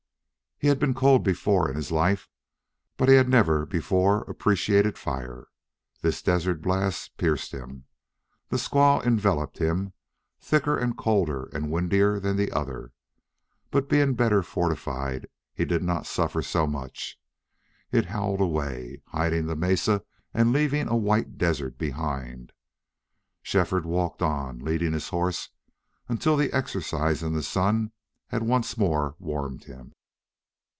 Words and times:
He 0.63 0.67
had 0.67 0.77
been 0.77 0.93
cold 0.93 1.23
before 1.23 1.67
in 1.71 1.75
his 1.75 1.91
life 1.91 2.29
but 2.95 3.09
he 3.09 3.15
had 3.15 3.27
never 3.27 3.65
before 3.65 4.21
appreciated 4.25 4.95
fire. 4.95 5.47
This 6.03 6.21
desert 6.21 6.61
blast 6.61 7.17
pierced 7.17 7.51
him. 7.51 7.85
The 8.49 8.59
squall 8.59 9.01
enveloped 9.01 9.57
him, 9.57 9.93
thicker 10.39 10.77
and 10.77 10.95
colder 10.95 11.45
and 11.51 11.71
windier 11.71 12.19
than 12.19 12.37
the 12.37 12.51
other, 12.51 12.93
but, 13.71 13.89
being 13.89 14.13
better 14.13 14.43
fortified, 14.43 15.25
he 15.51 15.65
did 15.65 15.81
not 15.81 16.05
suffer 16.05 16.43
so 16.43 16.67
much. 16.67 17.17
It 17.91 18.05
howled 18.05 18.39
away, 18.39 19.01
hiding 19.07 19.47
the 19.47 19.55
mesa 19.55 20.03
and 20.31 20.53
leaving 20.53 20.87
a 20.87 20.95
white 20.95 21.39
desert 21.39 21.79
behind. 21.79 22.53
Shefford 23.41 23.87
walked 23.87 24.21
on, 24.21 24.59
leading 24.59 24.93
his 24.93 25.09
horse, 25.09 25.49
until 26.07 26.37
the 26.37 26.53
exercise 26.53 27.23
and 27.23 27.35
the 27.35 27.41
sun 27.41 27.93
had 28.27 28.43
once 28.43 28.77
more 28.77 29.15
warmed 29.17 29.63
him. 29.63 29.93